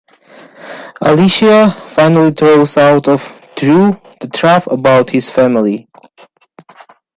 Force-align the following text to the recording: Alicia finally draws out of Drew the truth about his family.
Alicia 0.99 1.69
finally 1.89 2.31
draws 2.31 2.75
out 2.75 3.07
of 3.07 3.21
Drew 3.55 4.01
the 4.19 4.29
truth 4.29 4.65
about 4.65 5.11
his 5.11 5.29
family. 5.29 5.87